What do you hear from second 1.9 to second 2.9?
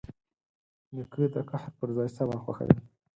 ځای صبر خوښوي.